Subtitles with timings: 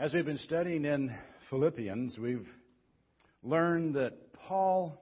[0.00, 1.14] As we've been studying in
[1.50, 2.48] Philippians, we've
[3.42, 4.98] learned that Paul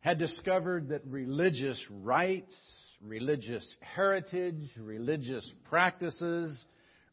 [0.00, 2.52] had discovered that religious rites,
[3.00, 6.58] religious heritage, religious practices,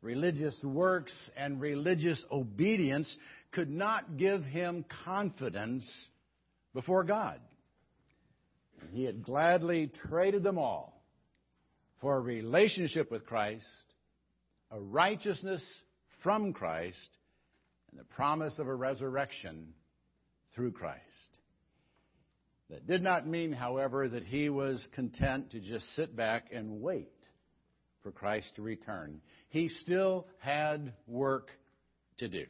[0.01, 3.15] religious works, and religious obedience
[3.51, 5.87] could not give him confidence
[6.73, 7.39] before God.
[8.93, 10.99] He had gladly traded them all
[12.01, 13.63] for a relationship with Christ,
[14.71, 15.61] a righteousness
[16.23, 17.09] from Christ
[17.91, 19.73] and the promise of a resurrection
[20.55, 21.01] through Christ.
[22.69, 27.11] That did not mean, however, that he was content to just sit back and wait
[28.01, 29.21] for Christ to return.
[29.49, 31.49] He still had work
[32.17, 32.45] to do.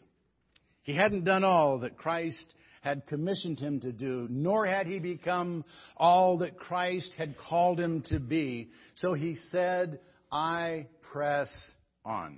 [0.83, 5.63] He hadn't done all that Christ had commissioned him to do, nor had he become
[5.95, 8.69] all that Christ had called him to be.
[8.95, 9.99] So he said,
[10.31, 11.49] I press
[12.05, 12.37] on.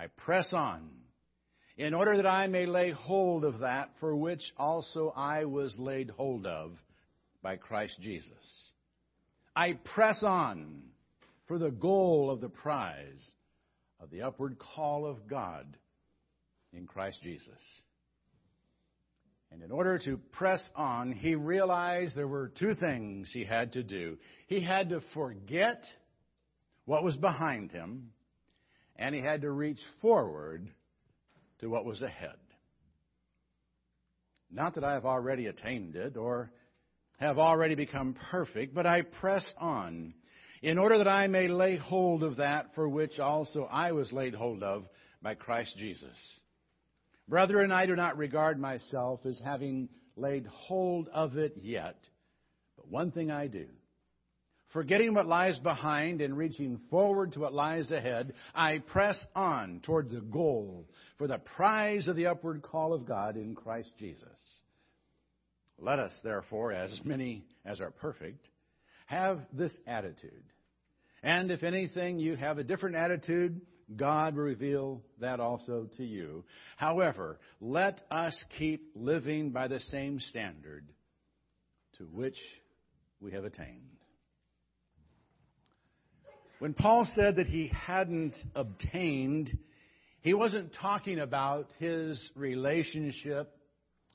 [0.00, 0.88] I press on,
[1.76, 6.08] in order that I may lay hold of that for which also I was laid
[6.08, 6.72] hold of
[7.42, 8.32] by Christ Jesus.
[9.54, 10.84] I press on
[11.46, 13.20] for the goal of the prize
[14.00, 15.66] of the upward call of God
[16.72, 17.60] in Christ Jesus.
[19.52, 23.82] And in order to press on, he realized there were two things he had to
[23.82, 24.16] do.
[24.46, 25.84] He had to forget
[26.86, 28.12] what was behind him,
[29.00, 30.68] and he had to reach forward
[31.60, 32.36] to what was ahead.
[34.52, 36.52] Not that I have already attained it or
[37.18, 40.14] have already become perfect, but I press on
[40.62, 44.34] in order that I may lay hold of that for which also I was laid
[44.34, 44.84] hold of
[45.22, 46.16] by Christ Jesus.
[47.26, 51.96] Brethren, I do not regard myself as having laid hold of it yet,
[52.76, 53.66] but one thing I do
[54.72, 60.10] Forgetting what lies behind and reaching forward to what lies ahead, I press on toward
[60.10, 64.28] the goal for the prize of the upward call of God in Christ Jesus.
[65.78, 68.46] Let us, therefore, as many as are perfect,
[69.06, 70.44] have this attitude.
[71.22, 73.60] And if anything you have a different attitude,
[73.96, 76.44] God will reveal that also to you.
[76.76, 80.86] However, let us keep living by the same standard
[81.98, 82.38] to which
[83.20, 83.99] we have attained.
[86.60, 89.56] When Paul said that he hadn't obtained,
[90.20, 93.50] he wasn't talking about his relationship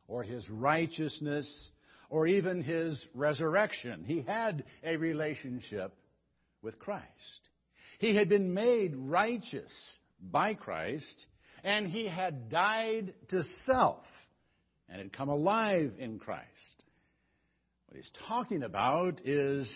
[0.07, 1.49] or his righteousness
[2.07, 4.03] or even his resurrection.
[4.05, 5.91] He had a relationship
[6.61, 7.03] with Christ.
[7.97, 9.73] He had been made righteous
[10.21, 11.25] by Christ,
[11.63, 14.03] and he had died to self
[14.87, 16.45] and had come alive in Christ.
[17.87, 19.67] What he's talking about is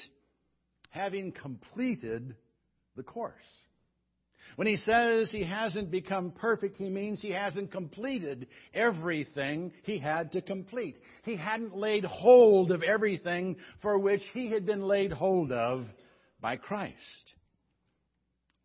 [0.91, 2.36] having completed
[2.96, 3.36] the course.
[4.56, 10.34] When he says he hasn't become perfect, he means he hasn't completed everything he had
[10.34, 10.98] to complete.
[11.24, 15.86] He hadn't laid hold of everything for which he had been laid hold of
[16.42, 16.96] by Christ.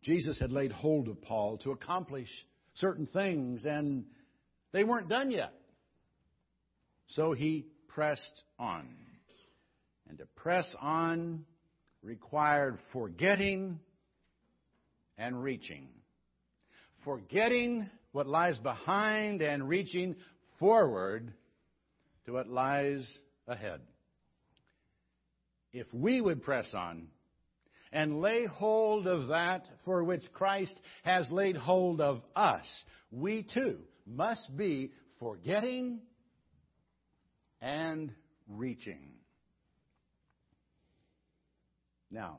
[0.02, 2.28] Jesus had laid hold of Paul to accomplish
[2.74, 4.04] certain things, and
[4.72, 5.52] they weren't done yet.
[7.08, 8.88] So he pressed on.
[10.08, 11.44] And to press on
[12.02, 13.80] required forgetting
[15.18, 15.88] and reaching.
[17.04, 20.16] Forgetting what lies behind and reaching
[20.58, 21.32] forward
[22.26, 23.06] to what lies
[23.46, 23.80] ahead.
[25.72, 27.08] If we would press on
[27.92, 32.66] and lay hold of that for which Christ has laid hold of us,
[33.10, 36.00] we too must be forgetting
[37.60, 38.12] and
[38.48, 39.10] reaching.
[42.10, 42.38] Now,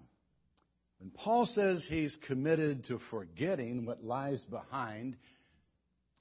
[1.13, 5.15] Paul says he's committed to forgetting what lies behind,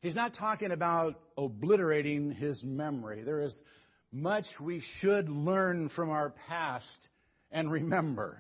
[0.01, 3.23] he's not talking about obliterating his memory.
[3.23, 3.59] There is
[4.13, 7.09] much we should learn from our past
[7.51, 8.39] and remember.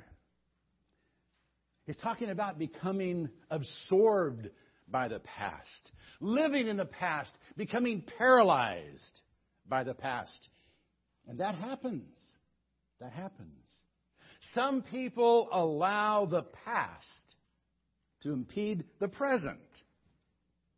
[1.87, 4.49] He's talking about becoming absorbed
[4.89, 5.91] by the past,
[6.21, 9.21] living in the past, becoming paralyzed
[9.67, 10.49] by the past.
[11.27, 12.19] And that happens.
[13.01, 13.64] That happens.
[14.53, 17.35] Some people allow the past
[18.23, 19.59] to impede the present.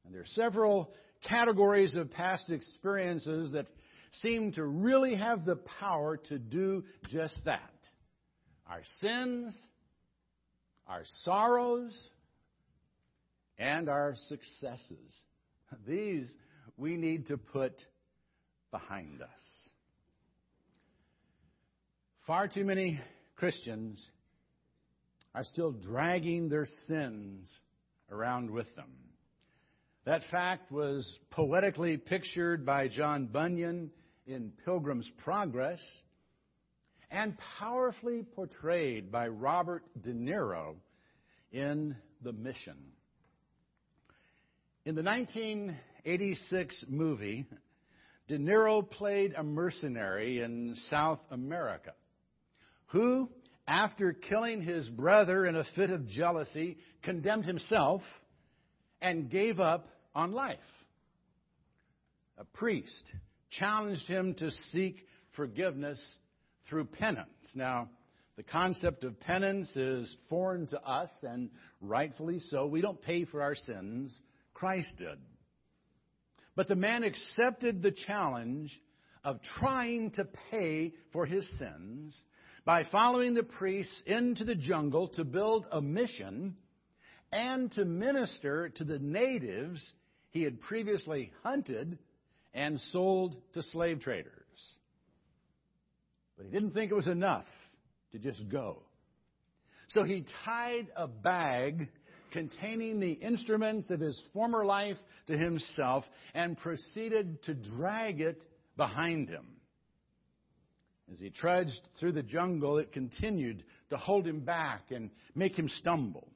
[0.05, 0.93] And there are several
[1.29, 3.67] categories of past experiences that
[4.23, 7.73] seem to really have the power to do just that.
[8.69, 9.57] Our sins,
[10.87, 11.97] our sorrows,
[13.59, 15.13] and our successes.
[15.87, 16.29] These
[16.77, 17.75] we need to put
[18.71, 19.29] behind us.
[22.27, 23.01] Far too many
[23.37, 24.03] Christians
[25.35, 27.49] are still dragging their sins
[28.11, 28.91] around with them.
[30.06, 33.91] That fact was poetically pictured by John Bunyan
[34.27, 35.81] in Pilgrim's Progress
[37.11, 40.77] and powerfully portrayed by Robert De Niro
[41.53, 42.77] in The Mission.
[44.87, 47.47] In the 1986 movie,
[48.29, 51.93] De Niro played a mercenary in South America
[52.96, 53.28] who,
[53.69, 58.00] after killing his brother in a fit of jealousy, condemned himself
[59.02, 60.56] and gave up on life.
[62.38, 63.12] A priest
[63.50, 66.00] challenged him to seek forgiveness
[66.69, 67.28] through penance.
[67.54, 67.90] Now,
[68.37, 71.50] the concept of penance is foreign to us, and
[71.82, 72.64] rightfully so.
[72.66, 74.19] We don't pay for our sins,
[74.54, 75.19] Christ did.
[76.54, 78.72] But the man accepted the challenge
[79.22, 82.14] of trying to pay for his sins
[82.67, 86.57] by following the priests into the jungle to build a mission
[87.33, 89.81] and to minister to the natives
[90.33, 91.97] he had previously hunted
[92.53, 94.33] and sold to slave traders.
[96.37, 97.47] But he didn't think it was enough
[98.11, 98.83] to just go.
[99.89, 101.89] So he tied a bag
[102.33, 104.99] containing the instruments of his former life
[105.29, 106.05] to himself
[106.35, 108.43] and proceeded to drag it
[108.77, 109.47] behind him.
[111.12, 115.69] As he trudged through the jungle, it continued to hold him back and make him
[115.69, 116.29] stumble.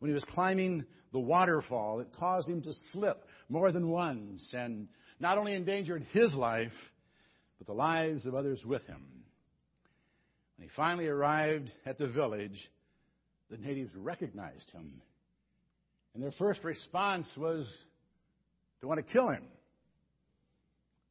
[0.00, 4.88] When he was climbing the waterfall, it caused him to slip more than once and
[5.20, 6.72] not only endangered his life,
[7.58, 9.02] but the lives of others with him.
[10.56, 12.70] When he finally arrived at the village,
[13.50, 15.00] the natives recognized him.
[16.14, 17.66] And their first response was
[18.80, 19.44] to want to kill him.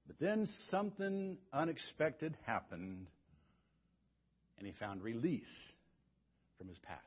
[0.07, 3.07] But then something unexpected happened,
[4.57, 5.43] and he found release
[6.57, 7.01] from his past.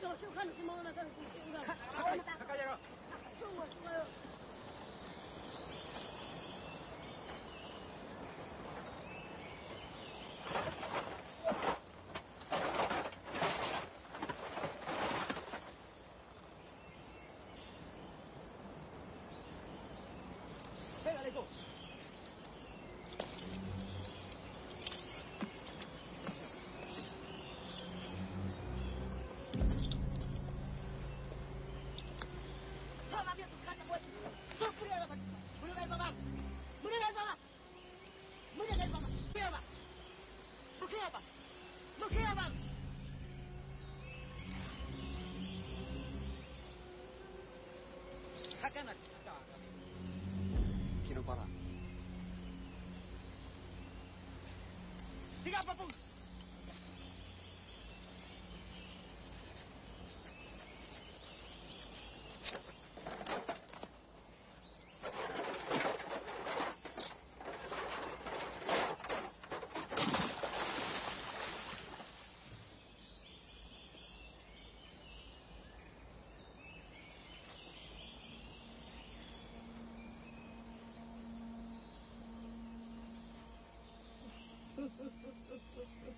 [0.00, 1.12] 小心看你猫呢看见
[3.52, 4.25] 没
[55.56, 55.84] やばぶ
[84.76, 85.45] フフフ。
[85.76, 86.15] Yeah.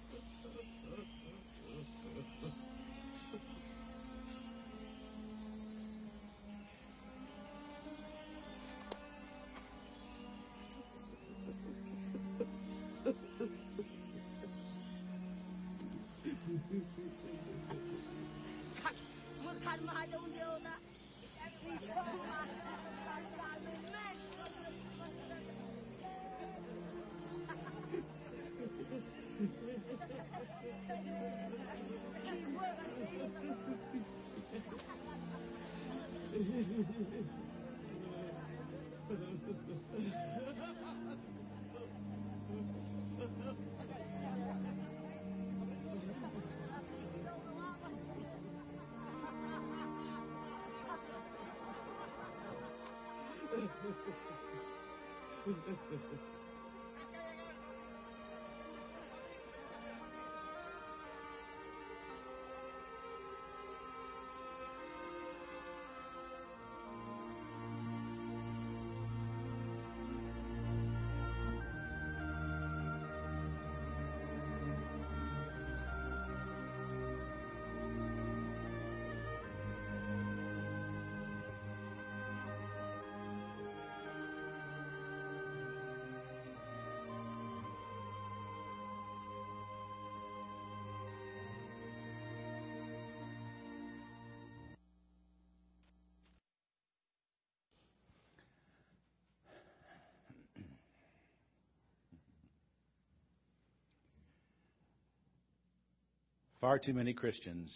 [106.60, 107.72] Far too many Christians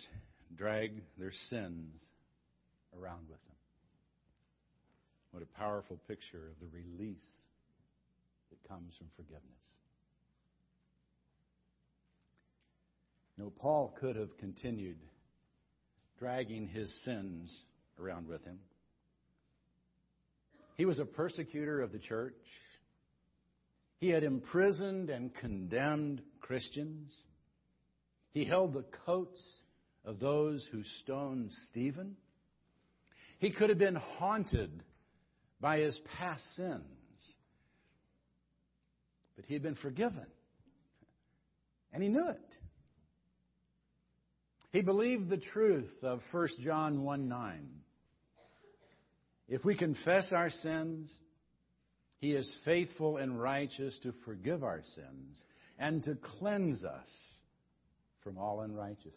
[0.57, 1.95] drag their sins
[2.99, 3.57] around with them.
[5.31, 7.31] What a powerful picture of the release
[8.51, 9.45] that comes from forgiveness.
[13.39, 14.99] You know, Paul could have continued
[16.19, 17.57] dragging his sins
[18.01, 18.59] around with him.
[20.77, 22.35] He was a persecutor of the church.
[24.01, 27.13] He had imprisoned and condemned Christians.
[28.33, 29.43] He held the coats
[30.05, 32.17] of those who stoned Stephen.
[33.39, 34.83] He could have been haunted
[35.61, 36.83] by his past sins.
[39.37, 40.27] But he had been forgiven.
[41.93, 42.41] And he knew it.
[44.73, 47.69] He believed the truth of 1 John 1 9.
[49.49, 51.11] If we confess our sins,
[52.19, 55.37] he is faithful and righteous to forgive our sins
[55.79, 57.09] and to cleanse us
[58.23, 59.15] from all unrighteousness.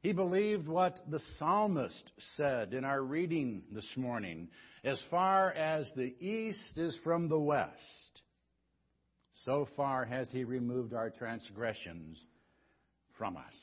[0.00, 4.48] He believed what the psalmist said in our reading this morning
[4.84, 7.72] as far as the east is from the west,
[9.44, 12.18] so far has he removed our transgressions
[13.18, 13.54] from us.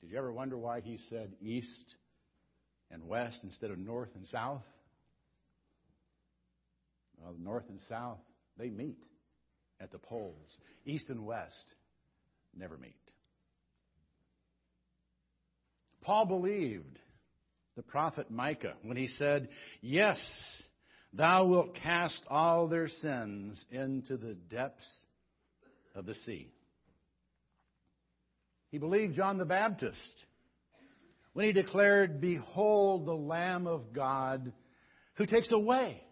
[0.00, 1.94] Did you ever wonder why he said east
[2.90, 4.62] and west instead of north and south?
[7.18, 8.18] Well, north and south,
[8.58, 9.04] they meet
[9.80, 10.56] at the poles.
[10.84, 11.74] East and west
[12.56, 12.94] never meet.
[16.02, 16.98] Paul believed
[17.76, 19.48] the prophet Micah when he said,
[19.80, 20.18] Yes,
[21.12, 24.88] thou wilt cast all their sins into the depths
[25.94, 26.52] of the sea.
[28.70, 29.96] He believed John the Baptist
[31.32, 34.52] when he declared, Behold the Lamb of God
[35.14, 36.02] who takes away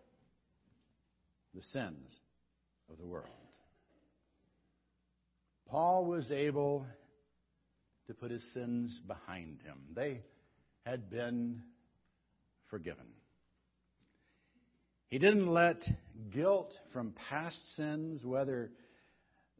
[1.55, 2.15] the sins
[2.91, 3.38] of the world.
[5.69, 6.87] Paul was able
[8.07, 9.79] to put his sins behind him.
[9.95, 10.23] They
[10.85, 11.63] had been
[12.71, 13.05] forgiven.
[15.09, 15.83] He didn't let
[16.33, 18.71] guilt from past sins, whether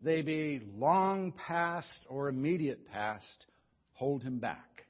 [0.03, 3.47] they be long past or immediate past,
[3.93, 4.87] hold him back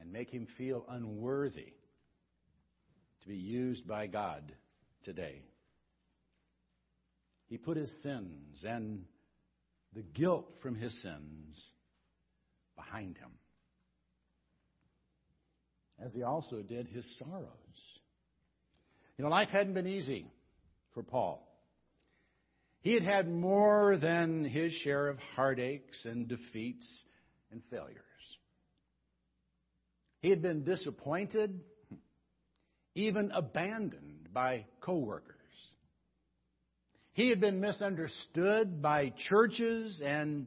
[0.00, 1.72] and make him feel unworthy
[3.22, 4.52] to be used by God
[5.04, 5.42] today.
[7.48, 9.04] He put his sins and
[9.94, 11.60] the guilt from his sins
[12.76, 13.30] behind him.
[16.04, 17.48] As he also did his sorrows.
[19.18, 20.26] You know, life hadn't been easy
[20.94, 21.46] for Paul.
[22.80, 26.86] He had had more than his share of heartaches and defeats
[27.52, 28.00] and failures.
[30.22, 31.60] He had been disappointed,
[32.94, 35.39] even abandoned by coworkers.
[37.20, 40.46] He had been misunderstood by churches and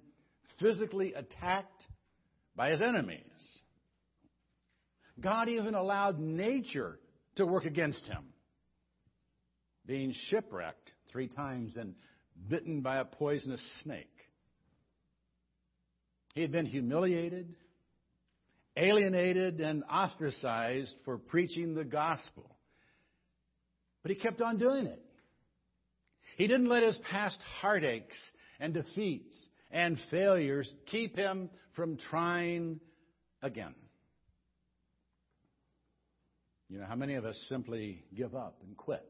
[0.59, 1.83] physically attacked
[2.55, 3.21] by his enemies.
[5.19, 6.97] God even allowed nature
[7.35, 8.23] to work against him,
[9.85, 11.93] being shipwrecked three times and
[12.49, 14.09] bitten by a poisonous snake.
[16.33, 17.53] He had been humiliated,
[18.75, 22.57] alienated, and ostracized for preaching the gospel.
[24.01, 25.02] But he kept on doing it.
[26.37, 28.17] He didn't let his past heartaches
[28.59, 29.35] and defeats
[29.71, 32.79] and failures keep him from trying
[33.41, 33.75] again.
[36.69, 39.07] You know, how many of us simply give up and quit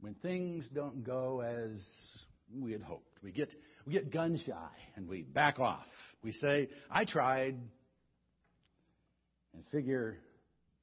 [0.00, 1.84] when things don't go as
[2.54, 3.18] we had hoped?
[3.22, 3.52] We get,
[3.86, 5.86] we get gun shy and we back off.
[6.22, 7.56] We say, I tried.
[9.54, 10.16] and figure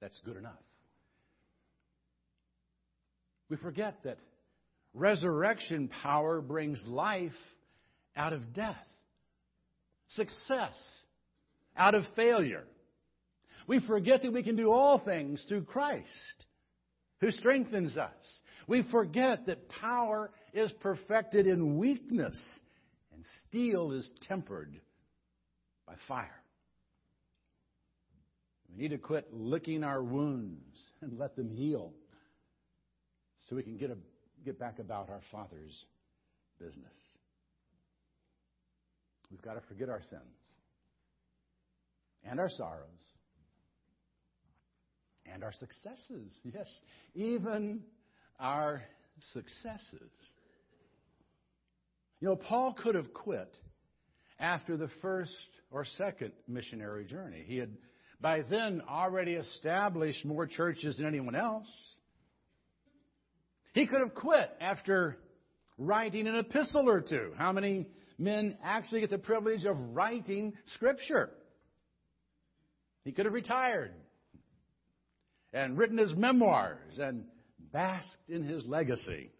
[0.02, 0.54] that's good enough.
[3.50, 4.18] We forget that
[4.94, 7.32] resurrection power brings life
[8.16, 8.76] out of death,
[10.10, 10.76] success
[11.76, 12.64] out of failure.
[13.68, 16.46] We forget that we can do all things through Christ
[17.20, 18.12] who strengthens us.
[18.68, 22.40] We forget that power is perfected in weakness
[23.14, 24.80] and steel is tempered
[25.88, 26.42] by fire.
[28.70, 31.94] We need to quit licking our wounds and let them heal
[33.48, 33.98] so we can get, a,
[34.46, 35.86] get back about our Father's
[36.60, 36.92] business.
[39.32, 40.22] We've got to forget our sins
[42.24, 42.88] and our sorrows
[45.32, 46.40] and our successes.
[46.54, 46.68] Yes,
[47.16, 47.82] even
[48.40, 48.84] our
[49.34, 50.12] successes.
[52.20, 53.52] You know, Paul could have quit
[54.40, 55.34] after the first
[55.72, 57.44] or second missionary journey.
[57.46, 57.70] He had
[58.22, 61.68] by then already established more churches than anyone else.
[63.74, 65.18] He could have quit after
[65.77, 67.34] writing an epistle or two.
[67.38, 67.88] How many
[68.18, 71.32] men actually get the privilege of writing Scripture?
[73.03, 73.92] He could have retired
[75.51, 77.25] and written his memoirs and
[77.72, 79.32] basked in his legacy.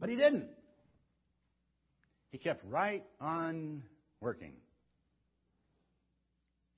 [0.00, 0.48] But he didn't.
[2.30, 3.82] He kept right on
[4.20, 4.52] working.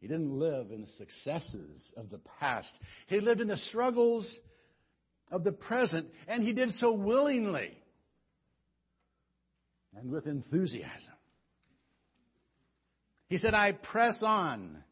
[0.01, 2.73] He didn't live in the successes of the past.
[3.09, 4.27] He lived in the struggles
[5.31, 7.77] of the present, and he did so willingly
[9.97, 11.15] and with enthusiasm.
[13.29, 14.83] He said, I press on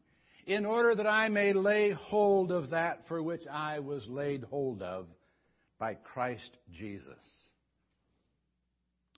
[0.45, 4.81] in order that I may lay hold of that for which I was laid hold
[4.81, 5.07] of
[5.77, 7.13] by Christ Jesus.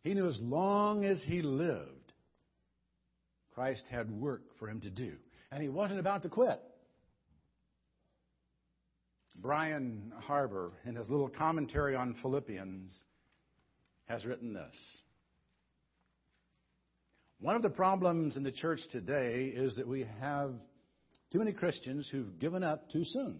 [0.03, 2.13] He knew as long as he lived,
[3.53, 5.13] Christ had work for him to do,
[5.51, 6.59] and he wasn't about to quit.
[9.35, 12.93] Brian Harbour, in his little commentary on Philippians,
[14.05, 14.75] has written this.
[17.39, 20.53] One of the problems in the church today is that we have
[21.31, 23.39] too many Christians who've given up too soon.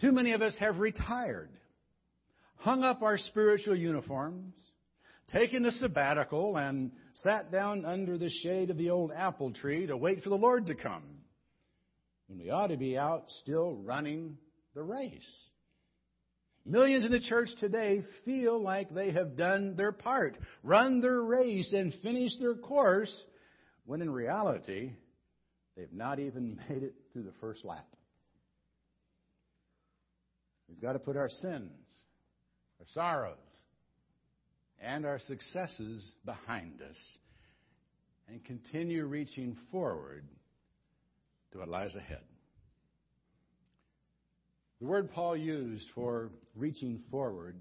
[0.00, 1.50] Too many of us have retired,
[2.56, 4.54] hung up our spiritual uniforms,
[5.32, 9.96] taken a sabbatical, and sat down under the shade of the old apple tree to
[9.96, 11.02] wait for the Lord to come.
[12.28, 14.36] When we ought to be out still running
[14.74, 15.48] the race.
[16.64, 21.72] Millions in the church today feel like they have done their part, run their race,
[21.72, 23.12] and finished their course,
[23.86, 24.92] when in reality,
[25.76, 27.86] they've not even made it through the first lap.
[30.68, 31.72] We've got to put our sins,
[32.78, 33.36] our sorrows,
[34.80, 36.96] and our successes behind us
[38.28, 40.24] and continue reaching forward
[41.52, 42.20] to what lies ahead.
[44.80, 47.56] The word Paul used for reaching forward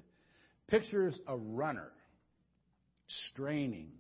[0.68, 1.90] pictures a runner
[3.30, 3.92] straining,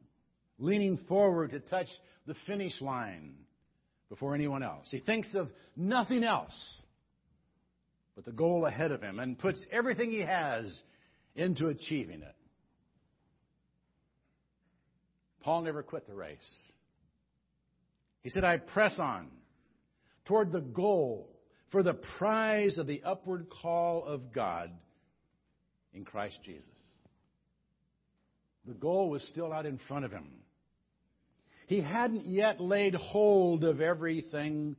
[0.59, 1.87] leaning forward to touch
[2.25, 3.33] the finish line
[4.09, 4.87] before anyone else.
[4.91, 6.53] He thinks of nothing else
[8.15, 10.65] but the goal ahead of him and puts everything he has
[11.35, 12.35] into achieving it.
[15.41, 16.37] Paul never quit the race.
[18.23, 19.27] He said, I press on
[20.25, 21.36] toward the goal
[21.71, 24.71] for the prize of the upward call of God
[25.93, 26.69] in Christ Jesus.
[28.65, 30.27] The goal was still out in front of him.
[31.67, 34.75] He hadn't yet laid hold of everything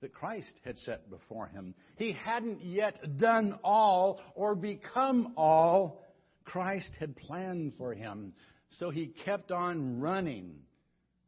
[0.00, 1.74] that Christ had set before him.
[1.96, 6.02] He hadn't yet done all or become all
[6.44, 8.34] Christ had planned for him.
[8.78, 10.56] So he kept on running,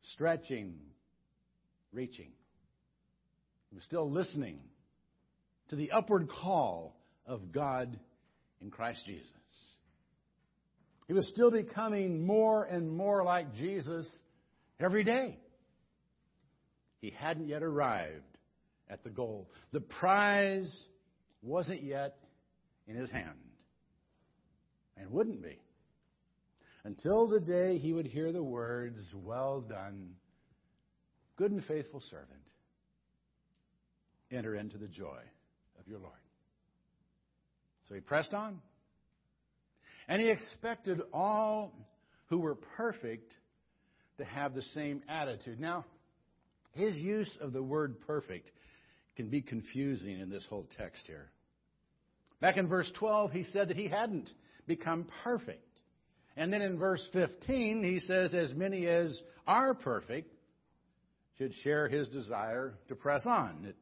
[0.02, 0.74] stretching,
[1.92, 2.32] reaching.
[3.76, 4.58] Was still listening
[5.68, 8.00] to the upward call of God
[8.62, 9.28] in Christ Jesus.
[11.06, 14.10] He was still becoming more and more like Jesus
[14.80, 15.38] every day.
[17.02, 18.24] He hadn't yet arrived
[18.88, 19.50] at the goal.
[19.72, 20.74] The prize
[21.42, 22.16] wasn't yet
[22.88, 23.36] in his hand
[24.96, 25.60] and wouldn't be
[26.84, 30.12] until the day he would hear the words, Well done,
[31.36, 32.40] good and faithful servant
[34.30, 35.20] enter into the joy
[35.78, 36.12] of your Lord.
[37.88, 38.60] So he pressed on.
[40.08, 41.72] And he expected all
[42.26, 43.32] who were perfect
[44.18, 45.60] to have the same attitude.
[45.60, 45.84] Now,
[46.72, 48.50] his use of the word perfect
[49.16, 51.30] can be confusing in this whole text here.
[52.40, 54.28] Back in verse 12, he said that he hadn't
[54.66, 55.62] become perfect.
[56.36, 60.32] And then in verse 15, he says, As many as are perfect
[61.38, 63.64] should share his desire to press on.
[63.68, 63.76] It,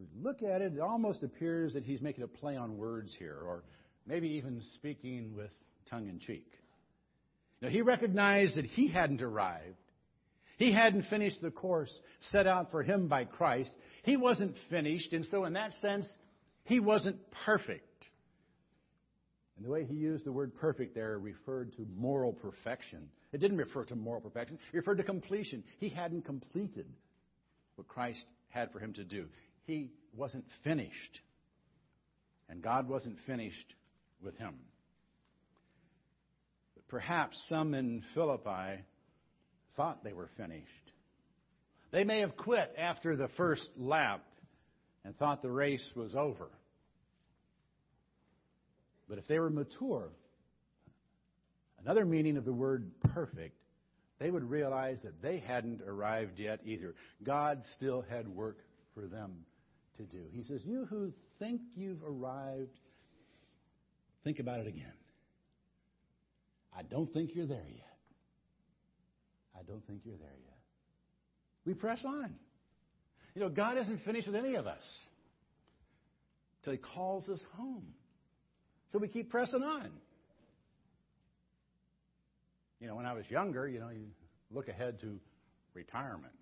[0.00, 3.38] we look at it, it almost appears that he's making a play on words here,
[3.44, 3.62] or
[4.06, 5.50] maybe even speaking with
[5.90, 6.46] tongue in cheek.
[7.60, 9.76] Now, he recognized that he hadn't arrived.
[10.56, 11.92] He hadn't finished the course
[12.30, 13.72] set out for him by Christ.
[14.02, 16.06] He wasn't finished, and so in that sense,
[16.64, 18.06] he wasn't perfect.
[19.56, 23.08] And the way he used the word perfect there referred to moral perfection.
[23.32, 25.62] It didn't refer to moral perfection, it referred to completion.
[25.78, 26.86] He hadn't completed
[27.76, 29.26] what Christ had for him to do.
[29.70, 31.20] He wasn't finished.
[32.48, 33.74] And God wasn't finished
[34.20, 34.56] with him.
[36.74, 38.82] But perhaps some in Philippi
[39.76, 40.66] thought they were finished.
[41.92, 44.24] They may have quit after the first lap
[45.04, 46.48] and thought the race was over.
[49.08, 50.10] But if they were mature,
[51.84, 53.54] another meaning of the word perfect,
[54.18, 56.96] they would realize that they hadn't arrived yet either.
[57.22, 58.58] God still had work
[58.96, 59.44] for them
[60.00, 60.24] to do.
[60.32, 62.78] He says, You who think you've arrived,
[64.24, 64.92] think about it again.
[66.76, 67.86] I don't think you're there yet.
[69.58, 70.58] I don't think you're there yet.
[71.64, 72.34] We press on.
[73.34, 74.82] You know, God isn't finished with any of us
[76.64, 77.86] till He calls us home.
[78.90, 79.90] So we keep pressing on.
[82.80, 84.06] You know, when I was younger, you know, you
[84.50, 85.20] look ahead to
[85.74, 86.32] retirement.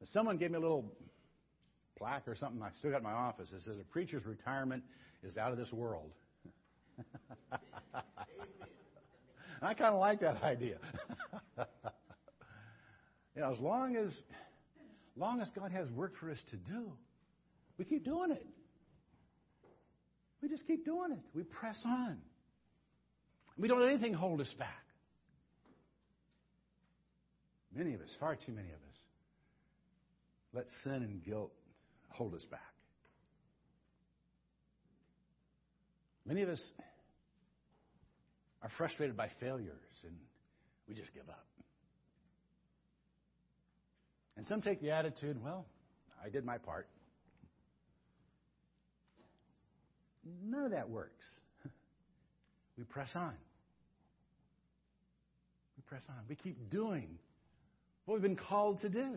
[0.00, 0.92] If someone gave me a little
[1.98, 4.82] plaque or something I still got in my office It says a preacher's retirement
[5.22, 6.10] is out of this world.
[7.50, 7.56] And
[9.62, 10.78] I kind of like that idea.
[11.58, 14.16] you know, as long as,
[15.16, 16.92] long as God has work for us to do,
[17.78, 18.46] we keep doing it.
[20.40, 21.18] We just keep doing it.
[21.34, 22.18] We press on.
[23.56, 24.84] We don't let anything hold us back.
[27.74, 28.96] Many of us, far too many of us,
[30.52, 31.52] let sin and guilt
[32.18, 32.60] hold us back.
[36.26, 36.60] Many of us
[38.62, 39.72] are frustrated by failures
[40.04, 40.14] and
[40.88, 41.46] we just give up.
[44.36, 45.64] And some take the attitude, well,
[46.22, 46.88] I did my part.
[50.44, 51.24] None of that works.
[52.76, 53.34] We press on.
[55.76, 56.14] We press on.
[56.28, 57.18] We keep doing
[58.04, 59.16] what we've been called to do.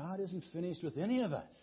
[0.00, 1.54] God isn't finished with any of us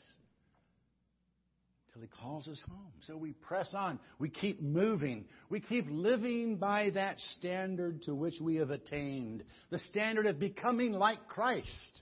[1.92, 2.92] till He calls us home.
[3.02, 4.00] So we press on.
[4.20, 5.26] We keep moving.
[5.50, 10.92] We keep living by that standard to which we have attained the standard of becoming
[10.92, 12.02] like Christ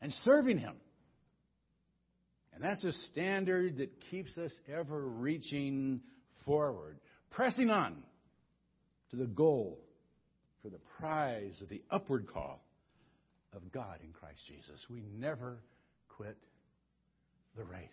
[0.00, 0.74] and serving Him.
[2.52, 6.00] And that's a standard that keeps us ever reaching
[6.44, 6.98] forward,
[7.30, 8.02] pressing on
[9.10, 9.78] to the goal
[10.62, 12.60] for the prize of the upward call
[13.54, 14.84] of God in Christ Jesus.
[14.88, 15.58] We never
[16.08, 16.36] quit
[17.56, 17.88] the race.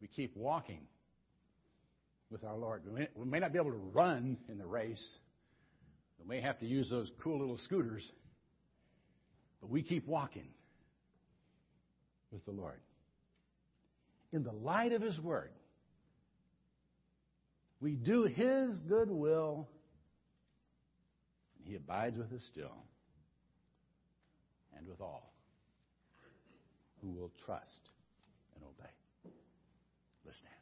[0.00, 0.80] We keep walking
[2.30, 2.82] with our Lord.
[3.16, 5.18] We may, not be able to run in the race.
[6.20, 8.02] We may have to use those cool little scooters,
[9.60, 10.48] but we keep walking
[12.30, 12.80] with the Lord.
[14.32, 15.50] In the light of His Word,
[17.80, 19.68] we do His good will,
[21.66, 22.76] He abides with us still,
[24.76, 25.32] and with all
[27.00, 27.90] who will trust
[28.54, 29.34] and obey.
[30.24, 30.54] Let's stand.